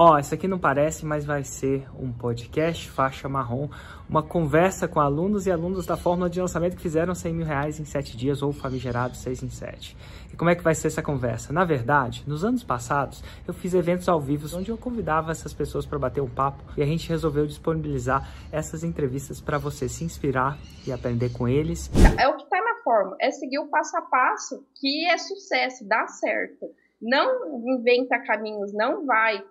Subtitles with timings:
[0.00, 3.68] Ó, oh, isso aqui não parece, mas vai ser um podcast faixa marrom,
[4.08, 7.80] uma conversa com alunos e alunos da fórmula de lançamento que fizeram 100 mil reais
[7.80, 9.96] em 7 dias ou famigerado 6 em 7.
[10.32, 11.52] E como é que vai ser essa conversa?
[11.52, 15.84] Na verdade, nos anos passados, eu fiz eventos ao vivo onde eu convidava essas pessoas
[15.84, 20.56] para bater um papo e a gente resolveu disponibilizar essas entrevistas para você se inspirar
[20.86, 21.90] e aprender com eles.
[22.16, 25.84] É o que está na fórmula, é seguir o passo a passo que é sucesso,
[25.88, 26.66] dá certo.
[27.02, 29.42] Não inventa caminhos, não vai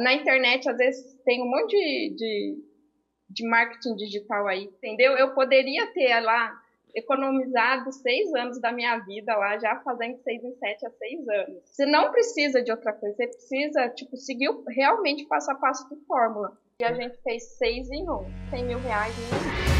[0.00, 2.64] na internet, às vezes, tem um monte de, de,
[3.30, 5.12] de marketing digital aí, entendeu?
[5.12, 6.52] Eu poderia ter lá
[6.94, 11.62] economizado seis anos da minha vida lá, já fazendo seis em sete a seis anos.
[11.64, 15.96] Você não precisa de outra coisa, você precisa, tipo, seguir realmente passo a passo de
[16.06, 16.58] fórmula.
[16.80, 19.76] E a gente fez seis em um, cem mil reais em um dia.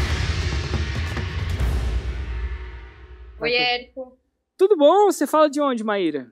[3.39, 4.17] Oi, Érico.
[4.57, 5.05] Tudo bom?
[5.05, 6.31] Você fala de onde, Maíra?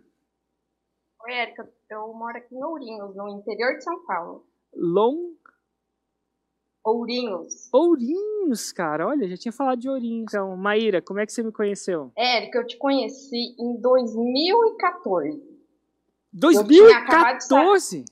[1.23, 1.67] Oi, Érica.
[1.89, 4.45] Eu moro aqui em Ourinhos, no interior de São Paulo.
[4.73, 5.35] Long?
[6.83, 7.69] Ourinhos.
[7.71, 9.07] Ourinhos, cara.
[9.07, 10.25] Olha, já tinha falado de Ourinhos.
[10.29, 12.11] Então, Maíra, como é que você me conheceu?
[12.15, 15.59] Érica, eu te conheci em 2014.
[16.33, 18.05] 2014?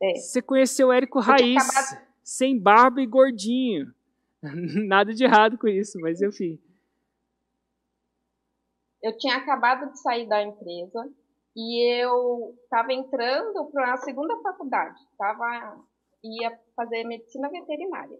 [0.00, 0.14] É.
[0.14, 2.06] Você conheceu o Érico Raiz, acabado...
[2.22, 3.92] sem barba e gordinho.
[4.86, 6.58] Nada de errado com isso, mas enfim.
[9.02, 11.08] Eu tinha acabado de sair da empresa
[11.56, 15.84] e eu estava entrando para a segunda faculdade, tava,
[16.22, 18.18] ia fazer medicina veterinária.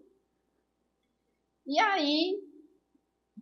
[1.67, 2.39] E aí,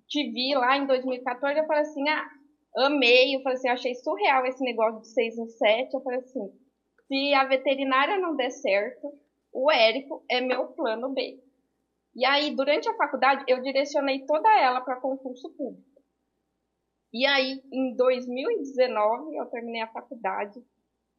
[0.07, 2.29] te vi lá em 2014, eu falei assim, ah,
[2.77, 6.51] amei, eu falei assim, achei surreal esse negócio de seis em sete, eu falei assim,
[7.07, 9.13] se a veterinária não der certo,
[9.51, 11.39] o Érico é meu plano B.
[12.15, 15.92] E aí, durante a faculdade, eu direcionei toda ela para concurso público.
[17.13, 20.59] E aí, em 2019, eu terminei a faculdade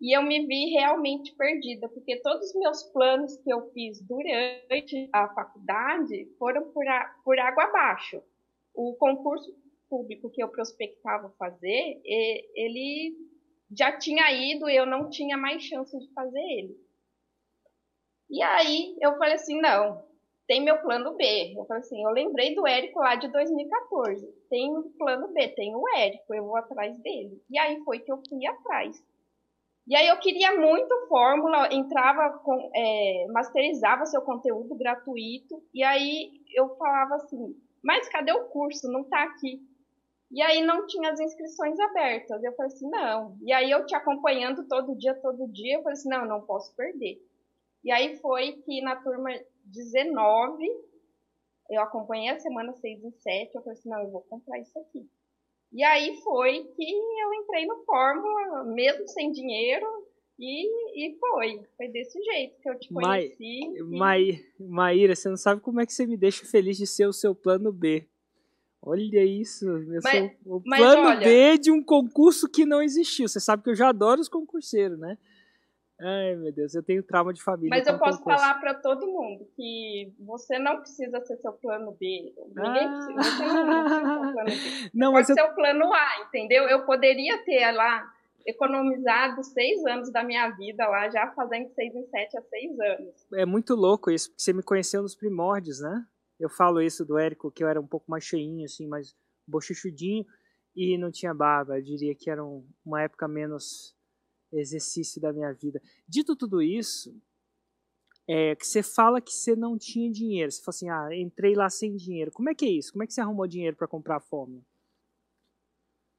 [0.00, 5.08] e eu me vi realmente perdida, porque todos os meus planos que eu fiz durante
[5.12, 8.20] a faculdade foram por, a, por água abaixo.
[8.74, 9.54] O concurso
[9.88, 13.16] público que eu prospectava fazer, ele
[13.70, 16.76] já tinha ido e eu não tinha mais chance de fazer ele.
[18.28, 20.04] E aí eu falei assim, não,
[20.46, 21.54] tem meu plano B.
[21.56, 24.26] Eu falei assim, eu lembrei do Érico lá de 2014.
[24.50, 27.42] Tem o plano B, tem o Érico, eu vou atrás dele.
[27.50, 29.02] E aí foi que eu fui atrás.
[29.86, 36.30] E aí eu queria muito fórmula, entrava, com, é, masterizava seu conteúdo gratuito, e aí
[36.54, 38.90] eu falava assim, mas cadê o curso?
[38.90, 39.60] Não tá aqui.
[40.30, 42.42] E aí não tinha as inscrições abertas.
[42.42, 43.36] Eu falei assim, não.
[43.42, 46.74] E aí eu te acompanhando todo dia, todo dia, eu falei assim, não, não posso
[46.74, 47.20] perder.
[47.84, 49.30] E aí foi que na turma
[49.66, 50.64] 19,
[51.70, 54.78] eu acompanhei a semana 6 e 7, eu falei assim, não, eu vou comprar isso
[54.78, 55.06] aqui.
[55.72, 59.86] E aí foi que eu entrei no Fórmula, mesmo sem dinheiro,
[60.38, 61.60] e, e foi.
[61.76, 63.60] Foi desse jeito que eu te conheci.
[63.82, 64.40] Ma e...
[64.58, 67.34] Maíra, você não sabe como é que você me deixa feliz de ser o seu
[67.34, 68.06] plano B.
[68.80, 73.26] Olha isso, eu mas, sou o plano olha, B de um concurso que não existiu.
[73.26, 75.16] Você sabe que eu já adoro os concurseiros, né?
[76.00, 77.70] Ai, meu Deus, eu tenho trauma de família.
[77.70, 78.40] Mas eu posso concurso.
[78.40, 82.34] falar para todo mundo que você não precisa ser seu plano B.
[82.54, 82.98] Ninguém ah.
[82.98, 84.90] precisa, você não, não precisa ser plano B.
[84.94, 86.64] Não, Pode ser o plano A, entendeu?
[86.64, 88.04] Eu poderia ter lá
[88.46, 93.26] economizado seis anos da minha vida lá, já fazendo seis em sete a seis anos.
[93.34, 96.04] É muito louco isso, porque você me conheceu nos primórdios, né?
[96.38, 99.14] Eu falo isso do Érico, que eu era um pouco mais cheinho, assim, mais
[99.46, 100.26] bochechudinho
[100.76, 101.78] e não tinha barba.
[101.78, 102.42] Eu diria que era
[102.84, 103.94] uma época menos
[104.58, 105.80] exercício da minha vida.
[106.08, 107.14] Dito tudo isso,
[108.28, 110.50] é, que você fala que você não tinha dinheiro.
[110.50, 112.32] Você fala assim, ah, entrei lá sem dinheiro.
[112.32, 112.92] Como é que é isso?
[112.92, 114.62] Como é que você arrumou dinheiro para comprar a fórmula?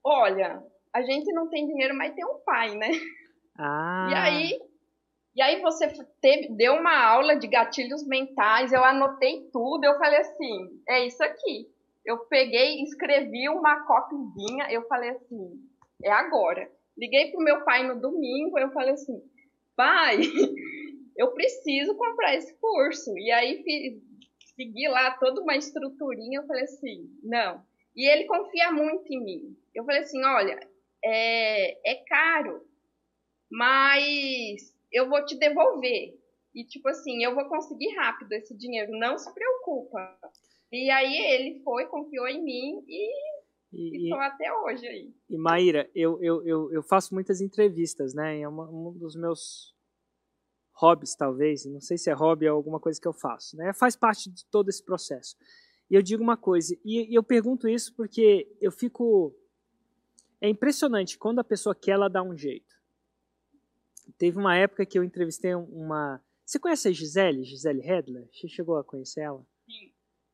[0.03, 0.63] Olha,
[0.93, 2.89] a gente não tem dinheiro, mas tem um pai, né?
[3.57, 4.07] Ah.
[4.11, 4.59] E aí,
[5.35, 5.87] e aí você
[6.21, 11.23] teve, deu uma aula de gatilhos mentais, eu anotei tudo, eu falei assim, é isso
[11.23, 11.69] aqui.
[12.05, 15.59] Eu peguei, escrevi uma copizinha, eu falei assim,
[16.03, 16.69] é agora.
[16.97, 19.21] Liguei pro meu pai no domingo, eu falei assim,
[19.75, 20.17] pai,
[21.17, 23.17] eu preciso comprar esse curso.
[23.17, 23.63] E aí
[24.55, 27.63] segui lá toda uma estruturinha, eu falei assim, não.
[27.95, 29.57] E ele confia muito em mim.
[29.73, 30.59] Eu falei assim, olha,
[31.03, 32.65] é, é caro,
[33.51, 36.17] mas eu vou te devolver.
[36.53, 40.17] E tipo assim, eu vou conseguir rápido esse dinheiro, não se preocupa.
[40.71, 43.34] E aí ele foi, confiou em mim e
[43.75, 45.13] e, estou até hoje aí.
[45.29, 48.39] E Maíra, eu, eu, eu, eu faço muitas entrevistas, né?
[48.39, 49.75] É uma, um dos meus
[50.73, 51.65] hobbies, talvez.
[51.65, 53.73] Não sei se é hobby ou alguma coisa que eu faço, né?
[53.73, 55.35] Faz parte de todo esse processo.
[55.89, 59.35] E eu digo uma coisa, e, e eu pergunto isso porque eu fico.
[60.41, 62.75] É impressionante quando a pessoa quer, ela dá um jeito.
[64.17, 66.21] teve uma época que eu entrevistei uma.
[66.45, 67.43] Você conhece a Gisele?
[67.43, 68.29] Gisele Hedler?
[68.31, 69.45] Você chegou a conhecer ela?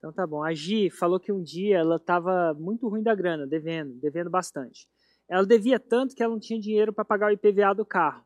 [0.01, 0.43] Então tá bom.
[0.43, 4.89] A Gi falou que um dia ela estava muito ruim da grana, devendo, devendo bastante.
[5.29, 8.25] Ela devia tanto que ela não tinha dinheiro para pagar o IPVA do carro.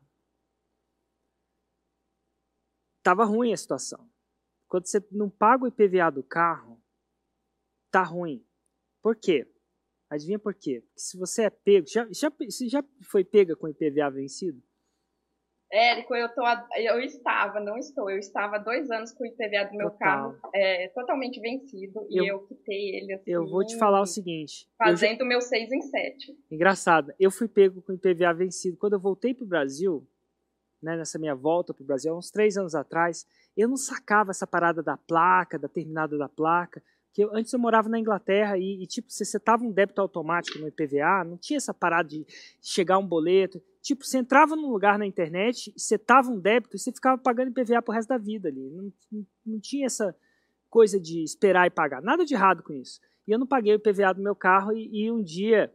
[3.02, 4.10] Tava ruim a situação.
[4.66, 6.82] Quando você não paga o IPVA do carro,
[7.90, 8.42] tá ruim.
[9.02, 9.46] Por quê?
[10.08, 10.80] Adivinha por quê?
[10.80, 14.62] Porque se você é pego, já, já, você já foi pega com IPVA vencido?
[15.70, 16.42] Érico, eu, tô,
[16.76, 19.98] eu estava, não estou, eu estava há dois anos com o IPVA do meu Total.
[19.98, 24.06] carro é, totalmente vencido eu, e eu quitei ele assim, Eu vou te falar o
[24.06, 24.68] seguinte.
[24.78, 26.38] Fazendo o meu 6 em 7.
[26.50, 28.76] Engraçado, eu fui pego com o IPVA vencido.
[28.76, 30.06] Quando eu voltei para o Brasil,
[30.80, 33.26] né, nessa minha volta para o Brasil, uns três anos atrás,
[33.56, 36.82] eu não sacava essa parada da placa, da terminada da placa.
[37.16, 40.58] Que eu, antes eu morava na Inglaterra e, e tipo, você setava um débito automático
[40.58, 42.26] no IPVA, não tinha essa parada de
[42.60, 43.58] chegar um boleto.
[43.80, 47.80] Tipo, você entrava num lugar na internet, setava um débito e você ficava pagando IPVA
[47.80, 48.68] pro resto da vida ali.
[48.68, 50.14] Não, não, não tinha essa
[50.68, 52.02] coisa de esperar e pagar.
[52.02, 53.00] Nada de errado com isso.
[53.26, 55.72] E eu não paguei o IPVA do meu carro e, e um dia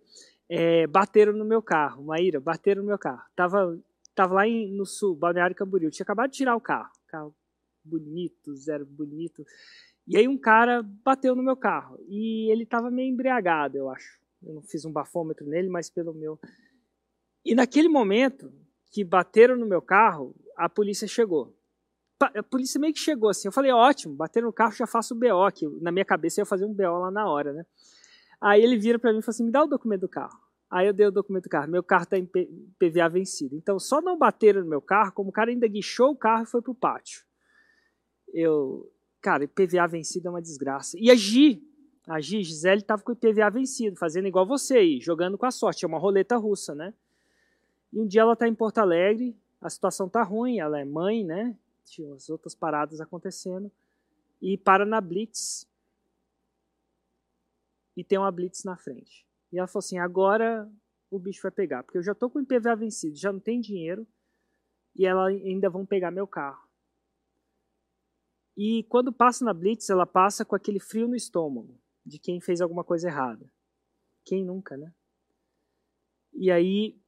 [0.48, 2.04] é, bateram no meu carro.
[2.04, 3.24] Maíra, bateram no meu carro.
[3.36, 3.80] Tava,
[4.14, 5.88] tava lá em, no sul, Balneário Camboriú.
[5.88, 6.92] Eu tinha acabado de tirar o carro.
[7.08, 7.34] Carro
[7.84, 9.44] bonito, zero bonito.
[10.08, 11.98] E aí um cara bateu no meu carro.
[12.08, 14.20] E ele tava meio embriagado, eu acho.
[14.44, 16.40] Eu não fiz um bafômetro nele, mas pelo meu
[17.44, 18.52] e naquele momento
[18.92, 21.56] que bateram no meu carro, a polícia chegou.
[22.20, 23.48] A polícia meio que chegou assim.
[23.48, 26.44] Eu falei, ótimo, bateram no carro, já faço o BO, que na minha cabeça eu
[26.44, 27.66] ia fazer um BO lá na hora, né?
[28.40, 30.40] Aí ele vira para mim e falou assim: me dá o documento do carro.
[30.70, 31.70] Aí eu dei o documento do carro.
[31.70, 33.56] Meu carro está em PVA vencido.
[33.56, 36.48] Então só não bateram no meu carro, como o cara ainda guichou o carro e
[36.48, 37.24] foi pro pátio.
[38.34, 38.90] Eu,
[39.22, 40.98] cara, PVA vencido é uma desgraça.
[41.00, 41.64] E a Gi,
[42.08, 45.52] a Gi, Gisele, estava com o PVA vencido, fazendo igual você aí, jogando com a
[45.52, 45.86] sorte.
[45.86, 46.94] É uma roleta russa, né?
[47.94, 51.24] E um dia ela está em Porto Alegre, a situação está ruim, ela é mãe,
[51.24, 51.56] né?
[51.86, 53.72] Tinha as outras paradas acontecendo.
[54.42, 55.68] E para na Blitz.
[57.96, 59.26] E tem uma Blitz na frente.
[59.52, 60.68] E ela falou assim: agora
[61.12, 63.60] o bicho vai pegar, porque eu já estou com o IPVA vencido, já não tem
[63.60, 64.08] dinheiro,
[64.96, 66.71] e ela ainda vão pegar meu carro.
[68.58, 72.62] E quando passa na Blitz, ela passa com aquele frio no estômago de quem fez
[72.62, 73.52] alguma coisa errada.
[74.24, 74.94] Quem nunca, né?
[76.34, 77.02] E aí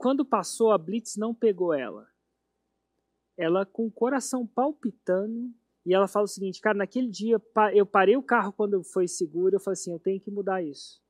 [0.00, 2.08] quando passou, a Blitz não pegou ela.
[3.36, 5.52] Ela com o coração palpitando,
[5.84, 7.38] e ela fala o seguinte, cara, naquele dia
[7.74, 11.02] eu parei o carro quando foi seguro, eu falei assim, eu tenho que mudar isso.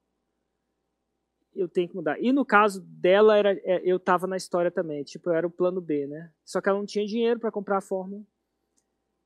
[1.54, 2.20] Eu tenho que mudar.
[2.20, 5.50] E no caso dela, era, é, eu estava na história também, tipo, eu era o
[5.50, 6.32] plano B, né?
[6.44, 8.24] Só que ela não tinha dinheiro para comprar a fórmula.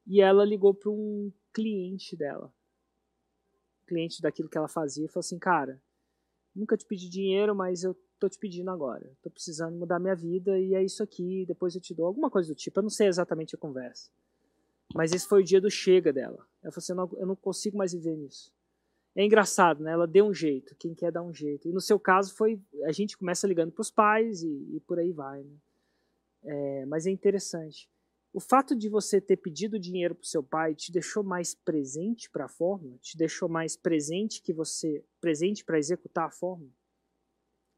[0.07, 2.53] E ela ligou para um cliente dela.
[3.87, 5.81] Cliente daquilo que ela fazia, e falou assim, cara,
[6.55, 9.11] nunca te pedi dinheiro, mas eu tô te pedindo agora.
[9.23, 12.53] Tô precisando mudar minha vida e é isso aqui, depois eu te dou alguma coisa
[12.53, 12.79] do tipo.
[12.79, 14.11] Eu não sei exatamente a conversa.
[14.95, 16.47] Mas esse foi o dia do chega dela.
[16.63, 18.53] Ela falou assim, eu não, eu não consigo mais viver nisso.
[19.17, 19.93] É engraçado, né?
[19.93, 21.69] Ela deu um jeito, quem quer dar um jeito.
[21.69, 24.99] E no seu caso foi, a gente começa ligando para os pais e, e, por
[24.99, 25.57] aí vai, né?
[26.43, 27.89] É, mas é interessante.
[28.35, 32.29] O fato de você ter pedido dinheiro para o seu pai te deixou mais presente
[32.29, 32.99] para a fórmula?
[32.99, 36.73] Te deixou mais presente que você presente para executar a fórmula?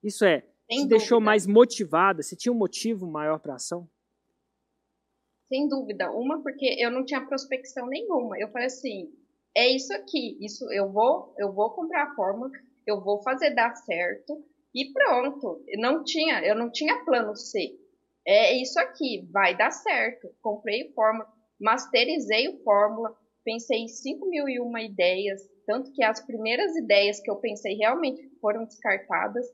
[0.03, 0.97] Isso é, Sem te dúvida.
[0.97, 2.23] deixou mais motivada?
[2.23, 3.87] Você tinha um motivo maior para a ação?
[5.47, 6.11] Sem dúvida.
[6.11, 8.39] Uma, porque eu não tinha prospecção nenhuma.
[8.39, 9.13] Eu falei assim,
[9.55, 12.51] é isso aqui, isso eu vou, eu vou comprar a fórmula,
[12.87, 14.43] eu vou fazer dar certo
[14.75, 15.63] e pronto.
[15.69, 17.79] Eu não tinha, eu não tinha plano C.
[18.27, 20.29] É isso aqui, vai dar certo.
[20.43, 21.29] Comprei fórmula,
[21.61, 27.21] masterizei o fórmula, pensei em 5 mil e uma ideias, tanto que as primeiras ideias
[27.21, 29.47] que eu pensei realmente foram descartadas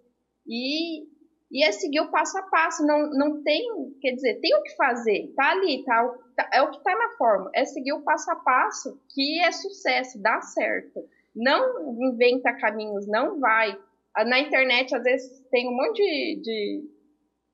[0.46, 1.02] e,
[1.50, 2.86] e é seguir o passo a passo.
[2.86, 3.68] Não, não tem,
[4.00, 7.10] quer dizer, tem o que fazer, tá ali, tá, tá é o que tá na
[7.18, 7.50] forma.
[7.54, 11.06] É seguir o passo a passo que é sucesso, dá certo.
[11.34, 13.78] Não inventa caminhos, não vai.
[14.26, 16.90] Na internet, às vezes, tem um monte de, de,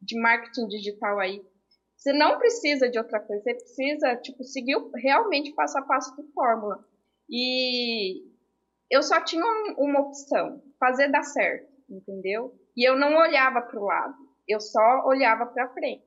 [0.00, 1.42] de marketing digital aí.
[1.96, 6.22] Você não precisa de outra coisa, você precisa, tipo, seguir realmente passo a passo de
[6.32, 6.84] fórmula.
[7.28, 8.22] E
[8.90, 9.44] eu só tinha
[9.76, 12.54] uma opção, fazer dar certo, entendeu?
[12.76, 14.14] E eu não olhava para o lado,
[14.46, 16.06] eu só olhava para frente.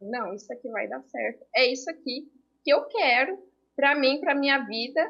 [0.00, 1.44] Não, isso aqui vai dar certo.
[1.56, 2.30] É isso aqui
[2.62, 3.38] que eu quero
[3.74, 5.00] para mim, para minha vida,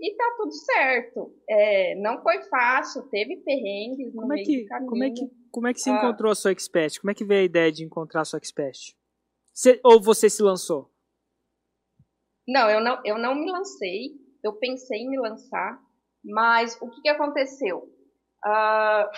[0.00, 1.34] e tá tudo certo.
[1.48, 4.90] É, não foi fácil, teve perrengues no como meio é que, do caminho.
[4.90, 7.00] Como é que, como é que você ah, encontrou a sua expert?
[7.00, 8.94] Como é que veio a ideia de encontrar a sua expert?
[9.52, 10.90] Você, ou você se lançou?
[12.46, 14.12] Não, eu não, eu não me lancei.
[14.42, 15.80] Eu pensei em me lançar,
[16.24, 17.78] mas o que, que aconteceu?
[18.44, 19.10] Uh,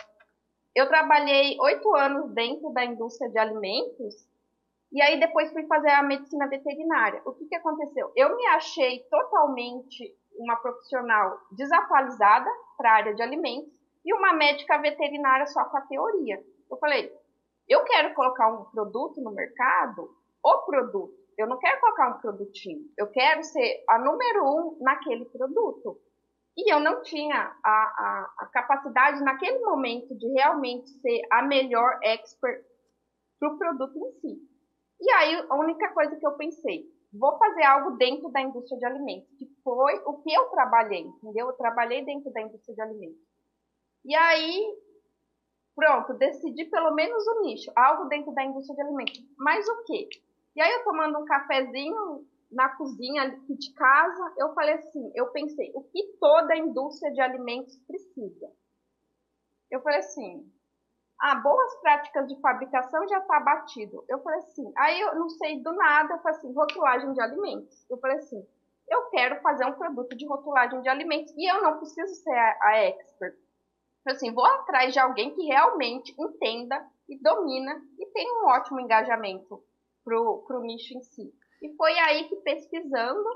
[0.75, 4.15] eu trabalhei oito anos dentro da indústria de alimentos
[4.93, 7.23] E aí depois fui fazer a medicina veterinária.
[7.25, 8.11] O que, que aconteceu?
[8.17, 14.79] Eu me achei totalmente uma profissional desatualizada para a área de alimentos e uma médica
[14.79, 16.43] veterinária só com a teoria.
[16.71, 17.13] Eu falei,
[17.69, 20.11] eu quero colocar um produto no mercado,
[20.43, 21.15] o produto.
[21.39, 22.85] Eu não quero colocar um produtinho.
[22.99, 25.99] Eu quero ser a número um naquele produto.
[26.57, 31.99] E eu não tinha a, a, a capacidade naquele momento de realmente ser a melhor
[32.03, 32.63] expert
[33.39, 34.51] para o produto em si.
[35.01, 38.85] E aí, a única coisa que eu pensei, vou fazer algo dentro da indústria de
[38.85, 41.47] alimentos, que foi o que eu trabalhei, entendeu?
[41.47, 43.30] Eu trabalhei dentro da indústria de alimentos.
[44.05, 44.79] E aí,
[45.75, 49.23] pronto, decidi pelo menos o nicho, algo dentro da indústria de alimentos.
[49.37, 50.09] Mas o quê?
[50.57, 55.29] E aí, eu tomando um cafezinho na cozinha aqui de casa, eu falei assim, eu
[55.29, 58.51] pensei, o que toda a indústria de alimentos precisa?
[59.71, 60.51] Eu falei assim,
[61.21, 64.05] ah, boas práticas de fabricação já está batido.
[64.09, 67.87] Eu falei assim, aí eu não sei do nada, eu falei assim, rotulagem de alimentos.
[67.89, 68.45] Eu falei assim,
[68.89, 72.59] eu quero fazer um produto de rotulagem de alimentos e eu não preciso ser a,
[72.63, 73.37] a expert.
[74.07, 78.81] Eu assim, vou atrás de alguém que realmente entenda e domina e tem um ótimo
[78.81, 79.63] engajamento
[80.05, 81.33] pro, pro nicho em si.
[81.63, 83.29] E foi aí que pesquisando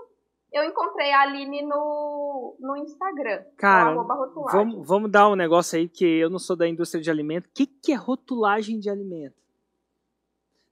[0.54, 3.42] eu encontrei a Aline no, no Instagram.
[3.56, 3.92] Cara,
[4.52, 7.46] vamos, vamos dar um negócio aí, que eu não sou da indústria de alimento.
[7.46, 9.34] O que, que é rotulagem de alimento?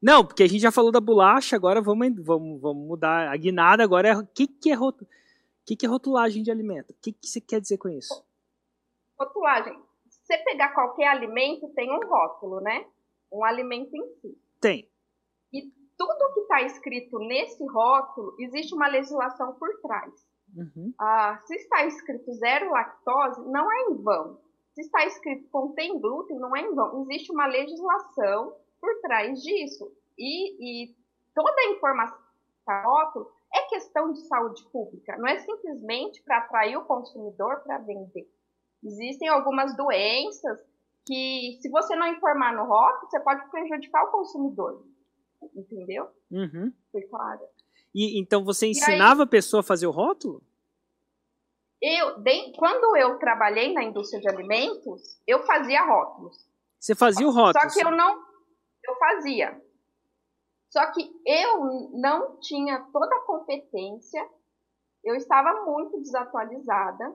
[0.00, 3.28] Não, porque a gente já falou da bolacha, agora vamos, vamos, vamos mudar.
[3.28, 4.16] A guinada agora é.
[4.16, 4.76] O que, que, é,
[5.66, 6.90] que, que é rotulagem de alimento?
[6.90, 8.22] O que, que você quer dizer com isso?
[9.22, 9.78] Rotulagem.
[10.08, 12.86] Se você pegar qualquer alimento, tem um rótulo, né?
[13.32, 14.38] Um alimento em si.
[14.60, 14.88] Tem.
[15.52, 15.62] E
[15.96, 20.12] tudo que está escrito nesse rótulo, existe uma legislação por trás.
[20.54, 20.92] Uhum.
[20.98, 24.38] Ah, se está escrito zero lactose, não é em vão.
[24.74, 27.02] Se está escrito contém glúten, não é em vão.
[27.02, 29.90] Existe uma legislação por trás disso.
[30.18, 30.94] E, e
[31.34, 35.16] toda a informação do rótulo é questão de saúde pública.
[35.18, 38.28] Não é simplesmente para atrair o consumidor para vender.
[38.84, 40.60] Existem algumas doenças
[41.06, 44.84] que, se você não informar no rótulo, você pode prejudicar o consumidor
[45.54, 46.08] entendeu?
[46.30, 46.72] Uhum.
[46.90, 47.40] Foi claro.
[47.94, 50.42] E então você ensinava aí, a pessoa a fazer o rótulo?
[51.80, 56.48] Eu, de, quando eu trabalhei na indústria de alimentos, eu fazia rótulos.
[56.78, 57.70] Você fazia o rótulo?
[57.70, 58.22] Só que eu não,
[58.84, 59.62] eu fazia.
[60.70, 64.26] Só que eu não tinha toda a competência,
[65.04, 67.14] eu estava muito desatualizada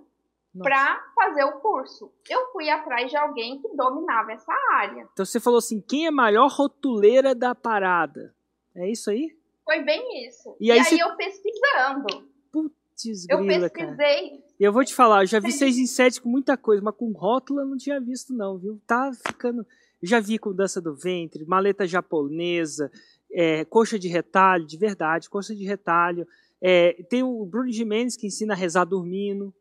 [0.63, 2.11] para fazer o curso.
[2.29, 5.07] Eu fui atrás de alguém que dominava essa área.
[5.13, 8.33] Então você falou assim, quem é a maior rotuleira da parada?
[8.75, 9.35] É isso aí?
[9.63, 10.55] Foi bem isso.
[10.59, 11.01] E, e aí, você...
[11.01, 12.27] eu pesquisando.
[12.51, 14.29] Putz, grila, Eu pesquisei.
[14.29, 14.43] Cara.
[14.59, 16.95] E eu vou te falar, eu já vi 6 em 7 com muita coisa, mas
[16.95, 18.81] com rótula eu não tinha visto não, viu?
[18.87, 19.65] Tá ficando...
[20.01, 22.91] Eu já vi com dança do ventre, maleta japonesa,
[23.31, 26.27] é, coxa de retalho, de verdade, coxa de retalho.
[26.61, 29.53] É, tem o Bruno Jimenez que ensina a rezar dormindo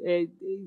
[0.00, 0.26] é,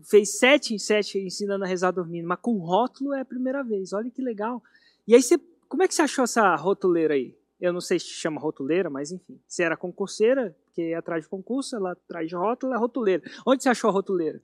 [0.10, 3.94] fez sete em sete ensinando a rezar dormindo, mas com rótulo é a primeira vez.
[3.94, 4.62] Olha que legal.
[5.08, 5.38] E aí você,
[5.68, 7.36] como é que você achou essa rotuleira aí?
[7.60, 9.40] Eu não sei se chama rotuleira, mas enfim.
[9.48, 13.24] Você era concurseira, porque atrás de concurso, ela traz de rótulo, é rotuleira.
[13.48, 14.42] Onde você achou a rotuleira?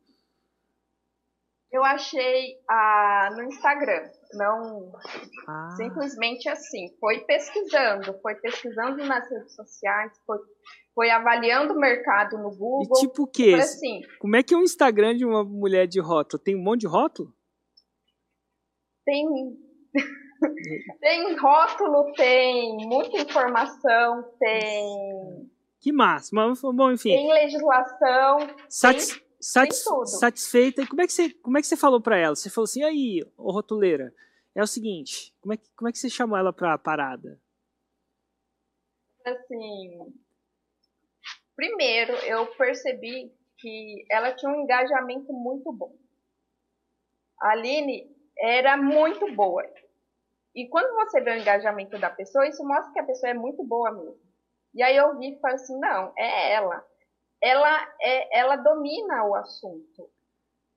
[1.72, 4.92] Eu achei ah, no Instagram, não
[5.48, 5.70] ah.
[5.78, 6.88] simplesmente assim.
[7.00, 10.40] Foi pesquisando, foi pesquisando nas redes sociais, foi
[11.00, 12.98] foi avaliando o mercado no Google.
[12.98, 13.56] E tipo o quê?
[13.58, 16.44] Assim, Como é que é o Instagram de uma mulher de rótulo?
[16.44, 17.34] Tem um monte de rótulo?
[19.06, 19.26] Tem.
[21.00, 25.50] tem rótulo, tem muita informação, tem.
[25.80, 26.32] Que massa.
[26.34, 27.16] Mas, bom, enfim.
[27.16, 28.40] Tem legislação.
[28.68, 29.14] Satis...
[29.14, 29.84] Tem, satis...
[30.20, 30.82] satisfeita.
[30.82, 32.36] E como é que você, como é que você falou para ela?
[32.36, 34.14] Você falou assim, aí, ô rotuleira,
[34.56, 37.40] é o seguinte, como é que, como é que você chamou ela pra parada?
[39.26, 40.14] Assim,
[41.60, 45.94] Primeiro, eu percebi que ela tinha um engajamento muito bom.
[47.38, 49.70] A Aline era muito boa.
[50.56, 53.62] E quando você vê o engajamento da pessoa, isso mostra que a pessoa é muito
[53.62, 54.18] boa mesmo.
[54.74, 56.82] E aí eu vi e falei assim, não, é ela.
[57.42, 60.10] Ela, é, ela domina o assunto.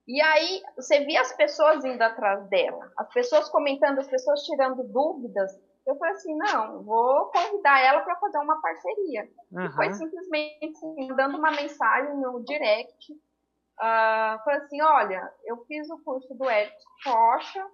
[0.06, 4.82] E aí você via as pessoas indo atrás dela, as pessoas comentando, as pessoas tirando
[4.84, 5.50] dúvidas.
[5.86, 9.28] Eu falei assim, não, vou convidar ela para fazer uma parceria.
[9.50, 9.66] Uhum.
[9.66, 13.12] E foi simplesmente assim, dando uma mensagem no direct.
[13.12, 17.66] Uh, falei assim, olha, eu fiz o curso do Eric Rocha,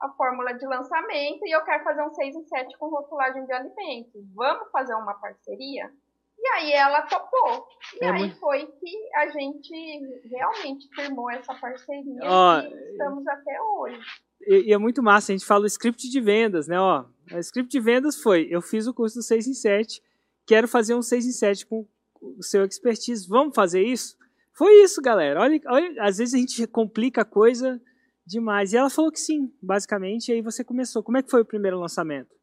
[0.00, 3.52] a fórmula de lançamento, e eu quero fazer um 6 em 7 com rotulagem de
[3.52, 4.22] alimentos.
[4.34, 5.90] Vamos fazer uma parceria?
[6.38, 7.66] E aí ela topou.
[8.00, 8.38] E é aí muito...
[8.38, 14.00] foi que a gente realmente firmou essa parceria oh, e estamos até hoje.
[14.46, 16.78] e, e, é muito massa, a gente fala o script de vendas, né?
[16.78, 20.02] Ó, o script de vendas foi, eu fiz o curso do 6 em 7,
[20.46, 21.86] quero fazer um 6 em 7 com
[22.20, 24.16] o seu expertise, vamos fazer isso?
[24.52, 25.40] Foi isso, galera.
[25.40, 27.80] Olha, olha, às vezes a gente complica a coisa
[28.26, 28.72] demais.
[28.72, 31.02] E ela falou que sim, basicamente, e aí você começou.
[31.02, 32.34] Como é que foi o primeiro lançamento?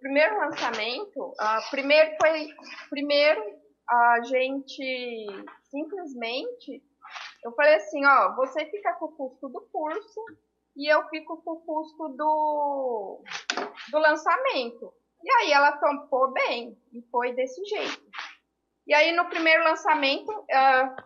[0.00, 2.48] Primeiro lançamento, uh, primeiro foi,
[2.90, 3.42] primeiro
[3.88, 5.26] a gente
[5.70, 6.82] simplesmente,
[7.42, 10.20] eu falei assim, ó, você fica com o custo do curso
[10.76, 13.22] e eu fico com o custo do,
[13.90, 14.92] do lançamento.
[15.22, 18.02] E aí ela tampou bem e foi desse jeito.
[18.86, 21.02] E aí no primeiro lançamento, uh,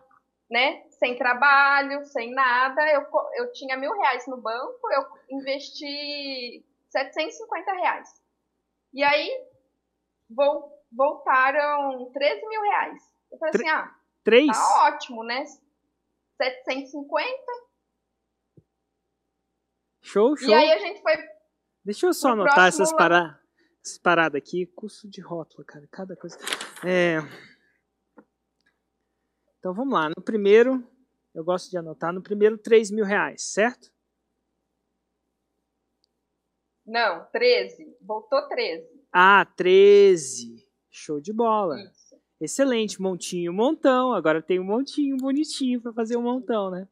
[0.49, 7.73] né, sem trabalho, sem nada, eu, eu tinha mil reais no banco, eu investi 750
[7.73, 8.22] reais.
[8.93, 9.47] E aí
[10.91, 13.01] voltaram 13 mil reais.
[13.31, 14.47] Eu falei assim, ah, Três?
[14.47, 15.43] tá ótimo, né?
[16.41, 17.29] 750.
[20.01, 20.49] Show, show.
[20.49, 21.13] E aí a gente foi.
[21.83, 23.39] Deixa eu só anotar essas, para...
[23.81, 24.65] essas paradas aqui.
[24.67, 25.87] Curso de rótula, cara.
[25.91, 26.37] Cada coisa.
[26.85, 27.17] É.
[29.59, 30.09] Então vamos lá.
[30.09, 30.85] No primeiro,
[31.33, 33.92] eu gosto de anotar, no primeiro 3 mil reais, certo?
[36.85, 37.97] Não, 13.
[38.01, 38.85] Voltou 13.
[39.11, 40.67] Ah, 13.
[40.89, 41.79] Show de bola.
[41.81, 42.15] Isso.
[42.39, 43.01] Excelente.
[43.01, 44.13] Montinho, montão.
[44.13, 46.87] Agora tem um montinho bonitinho para fazer um montão, né?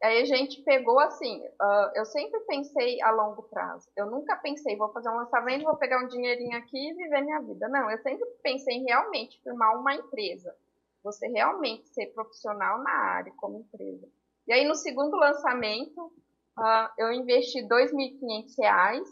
[0.00, 3.90] Aí a gente pegou assim, uh, eu sempre pensei a longo prazo.
[3.96, 7.40] Eu nunca pensei, vou fazer um lançamento, vou pegar um dinheirinho aqui e viver minha
[7.40, 7.68] vida.
[7.68, 10.54] Não, eu sempre pensei em realmente firmar uma empresa.
[11.02, 14.08] Você realmente ser profissional na área como empresa.
[14.46, 16.12] E aí no segundo lançamento,
[16.58, 19.04] uh, eu investi R$ 2.500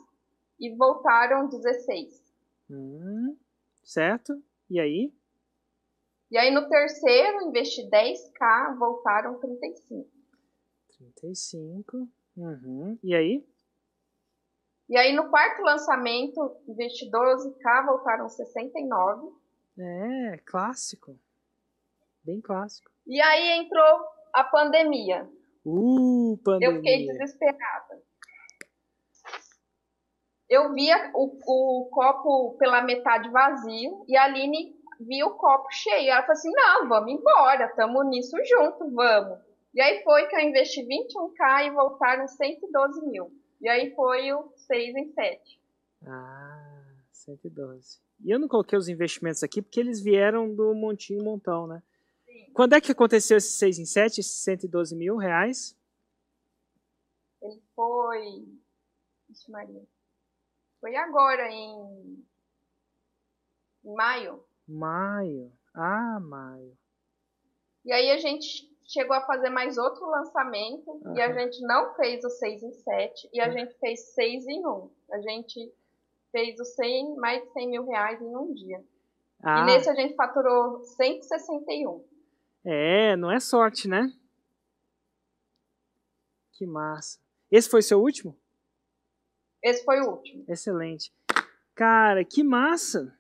[0.61, 2.23] e voltaram 16.
[2.71, 3.37] Hum,
[3.83, 4.43] certo.
[4.69, 5.13] E aí?
[6.31, 10.11] E aí no terceiro, investi 10k, voltaram 35.
[10.99, 12.09] 35.
[12.37, 12.99] Uhum.
[13.03, 13.47] E aí?
[14.89, 19.33] E aí no quarto lançamento, investi 12k, voltaram 69.
[19.79, 21.19] É, clássico.
[22.25, 22.91] Bem clássico.
[23.07, 25.29] E aí entrou a pandemia.
[25.67, 26.69] Uh, pandemia.
[26.69, 28.03] Eu fiquei desesperada.
[30.49, 36.09] Eu via o, o copo pela metade vazio e a Aline via o copo cheio.
[36.09, 39.41] Ela falou assim: não, vamos embora, estamos nisso junto, vamos.
[39.75, 43.31] E aí foi que eu investi 21k e voltaram 112 mil.
[43.61, 45.61] E aí foi o 6 em 7.
[46.07, 47.99] Ah, 112.
[48.25, 51.83] E eu não coloquei os investimentos aqui porque eles vieram do montinho montão, né?
[52.57, 55.77] Quando é que aconteceu esse 6 em 7, esses 112 mil reais?
[57.43, 58.49] Ele foi.
[59.29, 59.83] Ixi, Maria.
[60.81, 62.25] Foi agora, em,
[63.85, 64.43] em maio.
[64.67, 65.53] Maio.
[65.75, 66.75] Ah, maio.
[67.85, 71.15] E aí a gente chegou a fazer mais outro lançamento uhum.
[71.15, 73.53] e a gente não fez o 6 em 7 e a uhum.
[73.53, 74.91] gente fez 6 em 1.
[75.13, 75.75] A gente
[76.33, 78.83] fez o 100, mais de 100 mil reais em um dia.
[79.43, 79.61] Ah.
[79.61, 82.16] E nesse a gente faturou 161.
[82.69, 84.13] É, não é sorte, né?
[86.53, 87.21] Que massa.
[87.49, 88.37] Esse foi seu último?
[89.63, 90.45] Esse foi o último.
[90.49, 91.13] Excelente.
[91.77, 93.17] Cara, que massa!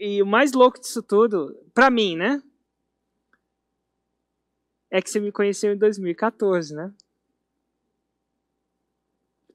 [0.00, 2.42] E o mais louco disso tudo, pra mim, né?
[4.90, 6.92] É que você me conheceu em 2014, né?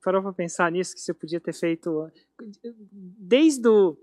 [0.02, 2.10] Parou pra pensar nisso, que você podia ter feito.
[2.40, 3.98] Desde o,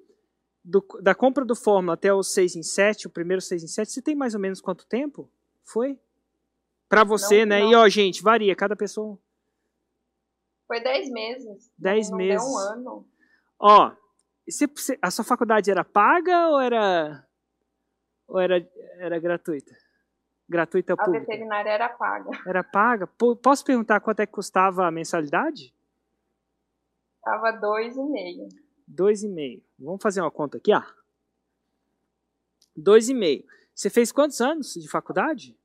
[0.62, 3.90] do, da compra do Fórmula até o 6 em 7, o primeiro 6 em 7,
[3.90, 5.30] você tem mais ou menos quanto tempo?
[5.64, 5.98] Foi?
[6.88, 7.60] Pra você, não, né?
[7.60, 7.70] Não.
[7.70, 9.18] E ó, gente, varia, cada pessoa
[10.70, 11.72] foi 10 meses.
[11.76, 12.40] 10 meses.
[12.40, 13.08] Deu um ano.
[13.58, 13.92] Ó,
[14.48, 17.26] você, a sua faculdade era paga ou era
[18.28, 18.70] ou era,
[19.00, 19.74] era gratuita?
[20.48, 21.24] Gratuita a pública?
[21.24, 22.30] A veterinária era paga.
[22.46, 23.08] Era paga?
[23.42, 25.74] Posso perguntar quanto é que custava a mensalidade?
[27.24, 28.48] Tava dois e meio.
[28.86, 29.60] Dois e meio.
[29.80, 30.82] Vamos fazer uma conta aqui, ó.
[32.76, 33.44] Dois e meio.
[33.74, 35.56] Você fez quantos anos de faculdade?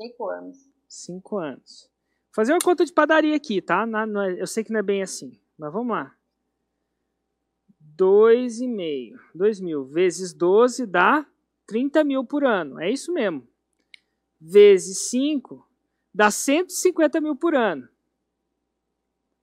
[0.00, 0.70] Cinco anos.
[0.88, 1.90] Cinco anos.
[2.32, 3.84] Fazer uma conta de padaria aqui, tá?
[3.84, 6.16] É, eu sei que não é bem assim, mas vamos lá.
[7.96, 9.18] 2,5.
[9.34, 11.26] 2 mil vezes 12 dá
[11.66, 12.80] 30 mil por ano.
[12.80, 13.46] É isso mesmo.
[14.40, 15.68] Vezes 5
[16.14, 17.88] dá 150 mil por ano.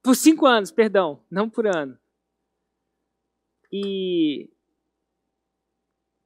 [0.02, 2.00] Por 5 anos, perdão, não por ano.
[3.72, 4.50] E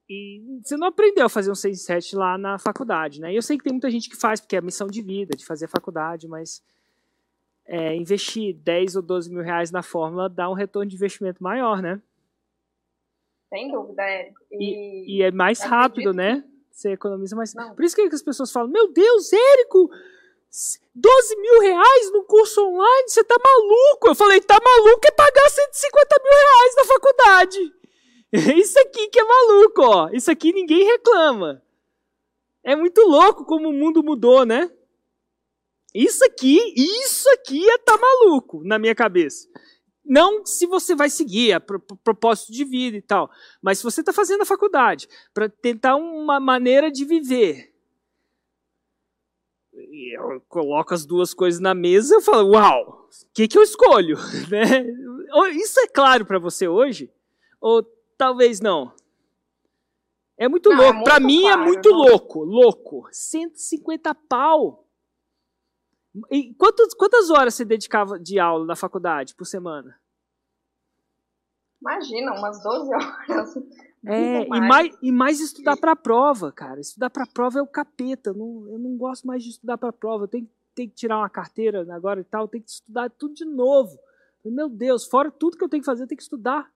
[0.10, 3.32] e você não aprendeu a fazer um 6 7 lá na faculdade, né?
[3.32, 5.38] E eu sei que tem muita gente que faz, porque é a missão de vida,
[5.38, 6.63] de fazer faculdade, mas
[7.65, 11.82] é, investir 10 ou 12 mil reais na fórmula dá um retorno de investimento maior,
[11.82, 12.02] né?
[13.49, 14.41] Sem dúvida, Érico.
[14.52, 16.43] E, e, e é mais rápido, né?
[16.71, 17.54] Você economiza mais.
[17.54, 17.75] Não.
[17.75, 19.91] Por isso que as pessoas falam, meu Deus, Érico,
[20.95, 23.09] 12 mil reais no curso online?
[23.09, 24.07] Você tá maluco?
[24.07, 27.73] Eu falei, tá maluco é pagar 150 mil reais na faculdade.
[28.59, 30.09] Isso aqui que é maluco, ó.
[30.12, 31.62] Isso aqui ninguém reclama.
[32.63, 34.69] É muito louco como o mundo mudou, né?
[35.93, 39.47] Isso aqui, isso aqui é tá maluco na minha cabeça.
[40.05, 43.29] Não se você vai seguir a propósito de vida e tal,
[43.62, 47.68] mas se você está fazendo a faculdade para tentar uma maneira de viver,
[49.91, 54.17] eu coloco as duas coisas na mesa e falo, uau, o que, que eu escolho?
[54.49, 54.86] Né?
[55.54, 57.12] Isso é claro para você hoje?
[57.62, 57.84] Ou
[58.17, 58.93] talvez não?
[60.38, 60.99] É muito não, é louco.
[60.99, 61.97] É para mim é claro, é muito não.
[61.97, 62.43] louco.
[62.43, 63.08] Louco.
[63.12, 64.88] 150 pau.
[66.32, 69.99] E quantas, quantas horas você dedicava de aula na faculdade por semana?
[71.82, 73.54] Imagina, umas 12 horas.
[74.05, 74.47] É, mais.
[74.47, 76.79] E, mais, e mais estudar para a prova, cara.
[76.79, 78.29] Estudar para a prova é o capeta.
[78.29, 80.23] Eu não, eu não gosto mais de estudar para a prova.
[80.23, 82.43] Eu tenho, tenho que tirar uma carteira agora e tal.
[82.43, 83.97] Eu tenho que estudar tudo de novo.
[84.45, 86.71] Meu Deus, fora tudo que eu tenho que fazer, eu tenho que estudar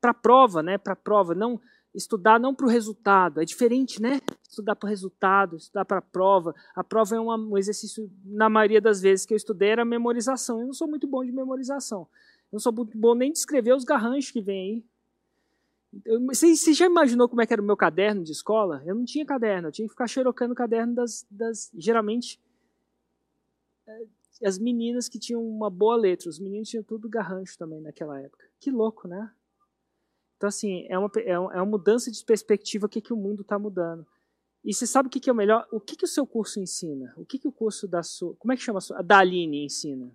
[0.00, 0.78] para a prova, né?
[0.78, 1.34] Para a prova.
[1.34, 1.60] Não,
[1.94, 3.40] estudar não para o resultado.
[3.40, 4.20] É diferente, né?
[4.48, 6.54] Estudar para o resultado, estudar para a prova.
[6.74, 10.60] A prova é uma, um exercício, na maioria das vezes que eu estudei, era memorização.
[10.60, 12.02] Eu não sou muito bom de memorização.
[12.52, 14.84] Eu não sou muito bom nem de escrever os garranchos que vem aí.
[16.28, 18.82] Você, você já imaginou como é que era o meu caderno de escola?
[18.86, 21.70] Eu não tinha caderno, eu tinha que ficar xerocando o caderno das, das.
[21.74, 22.40] Geralmente,
[23.88, 24.06] eh,
[24.44, 26.28] as meninas que tinham uma boa letra.
[26.28, 28.48] Os meninos tinham tudo garrancho também naquela época.
[28.58, 29.32] Que louco, né?
[30.36, 34.06] Então, assim, é uma, é uma mudança de perspectiva que, que o mundo está mudando.
[34.64, 35.66] E você sabe o que, que é o melhor?
[35.70, 37.12] O que, que o seu curso ensina?
[37.16, 38.34] O que, que o curso da sua.
[38.36, 39.02] Como é que chama a sua?
[39.02, 40.10] Da Aline ensina?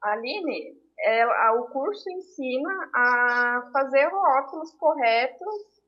[0.00, 5.78] Aline, é, o curso ensina a fazer rótulos corretos,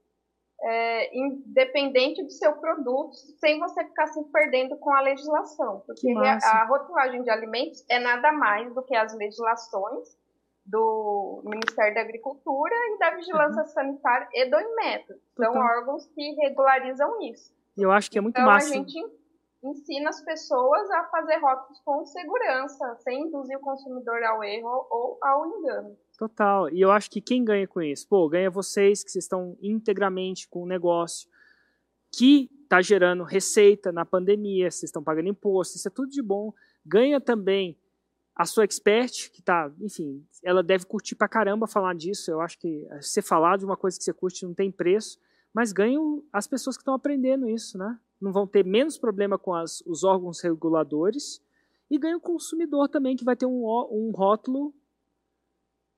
[0.62, 5.82] é, independente do seu produto, sem você ficar se perdendo com a legislação.
[5.86, 10.18] Porque a rotulagem de alimentos é nada mais do que as legislações
[10.66, 13.68] do Ministério da Agricultura e da Vigilância uhum.
[13.68, 15.16] Sanitária e do Inmetro.
[15.36, 17.52] São então, órgãos que regularizam isso.
[17.76, 18.70] Eu acho que é muito então, massa.
[18.70, 18.98] a gente
[19.62, 25.18] ensina as pessoas a fazer rótulos com segurança, sem induzir o consumidor ao erro ou
[25.22, 25.96] ao engano.
[26.18, 26.70] Total.
[26.70, 28.08] E eu acho que quem ganha com isso?
[28.08, 31.28] Pô, ganha vocês que vocês estão integramente com o negócio
[32.12, 36.52] que está gerando receita na pandemia, vocês estão pagando imposto, isso é tudo de bom.
[36.84, 37.76] Ganha também
[38.34, 42.30] a sua expert, que tá, enfim, ela deve curtir pra caramba falar disso.
[42.30, 45.18] Eu acho que você falar de uma coisa que você curte não tem preço,
[45.52, 47.98] mas ganham as pessoas que estão aprendendo isso, né?
[48.20, 51.42] Não vão ter menos problema com as, os órgãos reguladores
[51.90, 54.72] e ganha o consumidor também, que vai ter um, um rótulo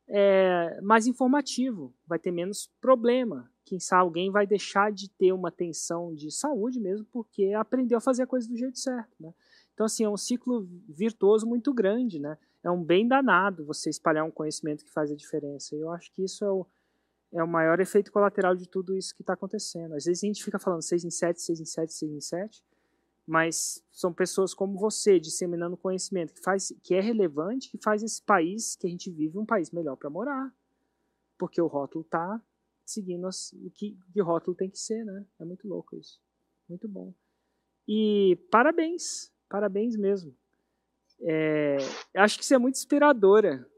[0.08, 3.50] é, mais informativo, vai ter menos problema.
[3.64, 8.00] Quem sabe alguém vai deixar de ter uma atenção de saúde mesmo, porque aprendeu a
[8.00, 9.32] fazer a coisa do jeito certo, né?
[9.74, 12.36] Então, assim, é um ciclo virtuoso muito grande, né?
[12.62, 15.74] É um bem danado você espalhar um conhecimento que faz a diferença.
[15.74, 16.66] Eu acho que isso é o,
[17.32, 19.94] é o maior efeito colateral de tudo isso que está acontecendo.
[19.94, 22.64] Às vezes a gente fica falando 6 em 7, 6 em 7, 6 em 7,
[23.26, 28.22] mas são pessoas como você disseminando conhecimento que, faz, que é relevante, que faz esse
[28.22, 30.52] país que a gente vive um país melhor para morar.
[31.38, 32.40] Porque o rótulo está
[32.84, 35.24] seguindo as, o que, que rótulo tem que ser, né?
[35.40, 36.20] É muito louco isso.
[36.68, 37.14] Muito bom.
[37.88, 40.34] E parabéns Parabéns mesmo.
[41.20, 41.76] É,
[42.16, 43.68] acho que você é muito inspiradora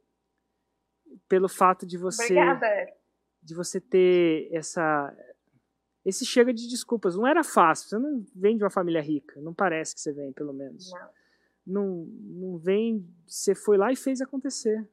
[1.28, 2.94] pelo fato de você Obrigada.
[3.44, 5.14] De você ter essa
[6.04, 7.16] esse chega de desculpas.
[7.16, 7.88] Não era fácil.
[7.88, 9.40] Você não vem de uma família rica.
[9.40, 10.90] Não parece que você vem, pelo menos.
[10.90, 11.10] Não.
[11.66, 13.08] Não, não vem.
[13.26, 14.86] Você foi lá e fez acontecer.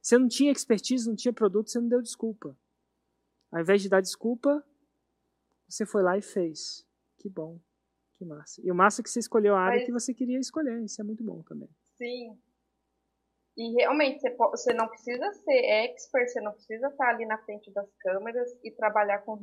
[0.00, 2.56] Você não tinha expertise, não tinha produto, você não deu desculpa.
[3.52, 4.64] Ao invés de dar desculpa,
[5.68, 6.86] você foi lá e fez.
[7.18, 7.60] Que bom.
[8.16, 8.60] Que massa.
[8.64, 9.86] E o massa é que você escolheu a área Mas...
[9.86, 10.82] que você queria escolher.
[10.82, 11.68] Isso é muito bom também.
[11.96, 12.38] Sim.
[13.56, 17.70] E realmente, você, você não precisa ser expert, você não precisa estar ali na frente
[17.72, 19.40] das câmeras e trabalhar com,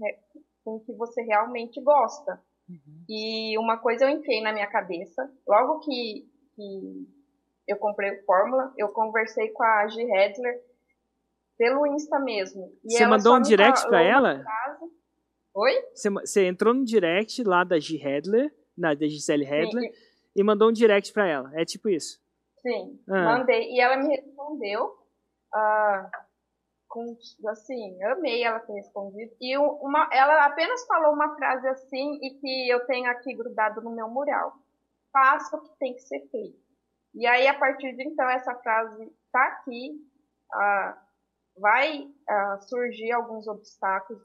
[0.63, 2.41] com o que você realmente gosta.
[2.69, 3.05] Uhum.
[3.09, 7.07] E uma coisa eu enfiei na minha cabeça, logo que, que
[7.67, 10.01] eu comprei o Fórmula, eu conversei com a G.
[10.01, 10.61] Hedler
[11.57, 12.73] pelo Insta mesmo.
[12.83, 14.43] você mandou um direct para ela?
[15.53, 15.73] Oi?
[15.93, 17.97] Você, você entrou no direct lá da G.
[17.97, 19.99] Hedler na da Gisele Hedler, Sim.
[20.35, 21.51] e mandou um direct para ela.
[21.53, 22.20] É tipo isso?
[22.61, 23.37] Sim, ah.
[23.37, 23.71] mandei.
[23.71, 24.97] E ela me respondeu.
[25.53, 26.31] Uh,
[26.91, 29.31] com, assim, amei ela ter respondido.
[29.39, 33.95] E uma, ela apenas falou uma frase assim e que eu tenho aqui grudado no
[33.95, 34.53] meu mural.
[35.11, 36.59] Faça o que tem que ser feito.
[37.15, 39.91] E aí, a partir de então, essa frase está aqui.
[40.53, 41.11] Uh,
[41.59, 44.23] vai uh, surgir alguns obstáculos.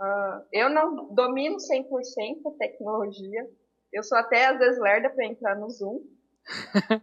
[0.00, 3.48] Uh, eu não domino 100% a tecnologia,
[3.92, 6.00] Eu sou até às vezes lerda para entrar no Zoom.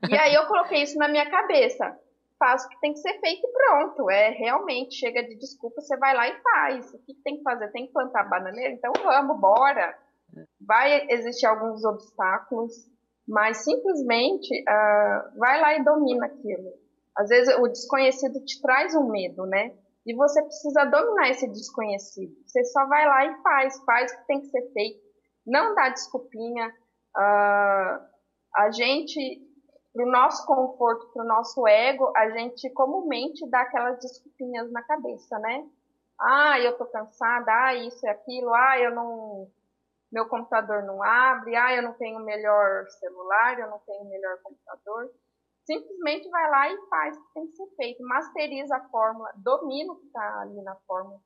[0.10, 1.98] E aí eu coloquei isso na minha cabeça.
[2.40, 4.10] Faz o que tem que ser feito e pronto.
[4.10, 6.94] É realmente, chega de desculpa, você vai lá e faz.
[6.94, 7.72] O que tem que fazer?
[7.72, 8.74] Tem que plantar bananeira?
[8.74, 9.98] Então vamos, bora.
[10.62, 12.74] Vai existir alguns obstáculos,
[13.28, 16.74] mas simplesmente uh, vai lá e domina aquilo.
[17.18, 19.74] Às vezes o desconhecido te traz um medo, né?
[20.06, 22.32] E você precisa dominar esse desconhecido.
[22.46, 25.02] Você só vai lá e faz, faz o que tem que ser feito.
[25.46, 26.72] Não dá desculpinha.
[27.18, 28.17] Uh,
[28.58, 29.42] a gente,
[29.94, 34.84] para o nosso conforto, para o nosso ego, a gente comumente dá aquelas desculpinhas na
[34.84, 35.68] cabeça, né?
[36.20, 39.48] Ah, eu tô cansada, ah, isso e aquilo, ah, eu não.
[40.12, 44.10] Meu computador não abre, ah, eu não tenho o melhor celular, eu não tenho o
[44.10, 45.12] melhor computador
[45.68, 49.92] simplesmente vai lá e faz o que tem que ser feito, masteriza a fórmula, domina
[49.92, 51.20] o que está ali na fórmula,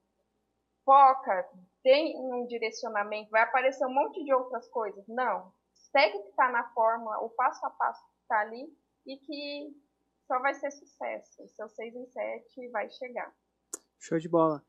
[0.84, 1.48] foca,
[1.84, 5.08] tem um direcionamento, vai aparecer um monte de outras coisas.
[5.08, 5.54] Não,
[5.92, 8.74] segue o que está na fórmula, o passo a passo que está ali
[9.06, 9.76] e que
[10.28, 11.44] só vai ser sucesso.
[11.44, 13.34] O seu 6 em 7 vai chegar.
[14.00, 14.64] Show de bola.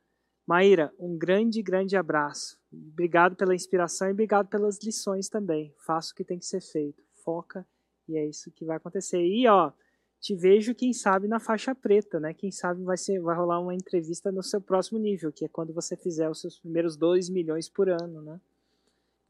[0.47, 2.59] Maíra, um grande, grande abraço.
[2.73, 5.73] Obrigado pela inspiração e obrigado pelas lições também.
[5.87, 7.03] Faça o que tem que ser feito.
[7.25, 7.67] Foca
[8.09, 9.25] e é isso que vai acontecer.
[9.25, 9.73] E ó,
[10.21, 12.35] te vejo, quem sabe, na faixa preta, né?
[12.35, 15.73] Quem sabe vai, ser, vai rolar uma entrevista no seu próximo nível, que é quando
[15.73, 18.41] você fizer os seus primeiros 2 milhões por ano, né?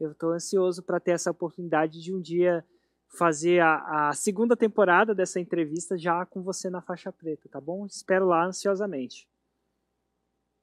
[0.05, 2.65] Eu estou ansioso para ter essa oportunidade de um dia
[3.17, 7.85] fazer a, a, segunda temporada dessa entrevista já com você na faixa preta, tá bom?
[7.85, 9.29] Espero lá ansiosamente.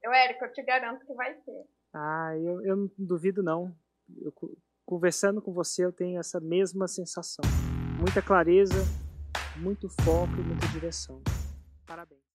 [0.03, 1.65] Eu, Érico, eu te garanto que vai ser.
[1.93, 3.75] Ah, eu, eu não duvido não.
[4.21, 4.33] Eu,
[4.85, 7.45] conversando com você, eu tenho essa mesma sensação
[8.01, 8.75] muita clareza,
[9.57, 11.23] muito foco e muita direção.
[11.87, 12.30] Parabéns.